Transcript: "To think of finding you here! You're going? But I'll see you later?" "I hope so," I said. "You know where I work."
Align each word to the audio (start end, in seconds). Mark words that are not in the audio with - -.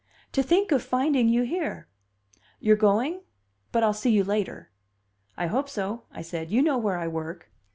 "To 0.31 0.41
think 0.41 0.71
of 0.71 0.81
finding 0.81 1.29
you 1.29 1.43
here! 1.43 1.87
You're 2.59 2.75
going? 2.75 3.21
But 3.71 3.83
I'll 3.83 3.93
see 3.93 4.09
you 4.09 4.23
later?" 4.23 4.71
"I 5.37 5.45
hope 5.45 5.69
so," 5.69 6.05
I 6.11 6.23
said. 6.23 6.49
"You 6.49 6.63
know 6.63 6.79
where 6.79 6.97
I 6.97 7.07
work." 7.07 7.51